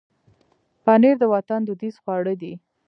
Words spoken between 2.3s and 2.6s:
دي.